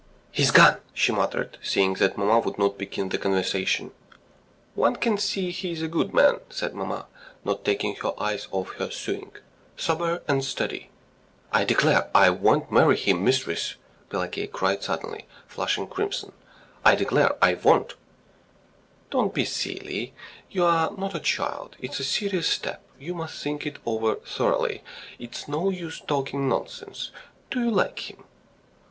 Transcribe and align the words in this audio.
"He's 0.31 0.49
gone," 0.49 0.79
she 0.95 1.11
muttered, 1.11 1.59
seeing 1.61 1.93
that 2.01 2.17
mamma 2.17 2.39
would 2.39 2.57
not 2.57 2.75
begin 2.79 3.09
the 3.09 3.19
conversation. 3.19 3.91
"One 4.73 4.95
can 4.95 5.19
see 5.19 5.51
he 5.51 5.73
is 5.73 5.83
a 5.83 5.87
good 5.87 6.11
man," 6.11 6.39
said 6.49 6.73
mamma, 6.73 7.05
not 7.45 7.63
taking 7.63 7.93
her 7.97 8.13
eyes 8.19 8.47
off 8.49 8.71
her 8.77 8.89
sewing. 8.89 9.31
"Sober 9.77 10.23
and 10.27 10.43
steady." 10.43 10.89
"I 11.51 11.65
declare 11.65 12.09
I 12.15 12.31
won't 12.31 12.71
marry 12.71 12.97
him, 12.97 13.23
mistress!" 13.23 13.75
Pelageya 14.09 14.47
cried 14.47 14.81
suddenly, 14.81 15.27
flushing 15.45 15.85
crimson. 15.85 16.31
"I 16.83 16.95
declare 16.95 17.35
I 17.39 17.53
won't!" 17.53 17.93
"Don't 19.11 19.35
be 19.35 19.45
silly; 19.45 20.15
you 20.49 20.65
are 20.65 20.89
not 20.97 21.13
a 21.13 21.19
child. 21.19 21.75
It's 21.79 21.99
a 21.99 22.03
serious 22.03 22.47
step; 22.47 22.81
you 22.99 23.13
must 23.13 23.39
think 23.39 23.67
it 23.67 23.77
over 23.85 24.15
thoroughly, 24.15 24.83
it's 25.19 25.47
no 25.47 25.69
use 25.69 25.99
talking 25.99 26.49
nonsense. 26.49 27.11
Do 27.51 27.59
you 27.59 27.69
like 27.69 28.09
him?" 28.09 28.23